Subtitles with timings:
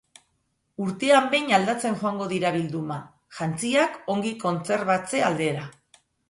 [0.85, 2.97] Urtean behin aldatzen joango dira bilduma,
[3.41, 5.69] jantziak ongi kontserbatze aldera.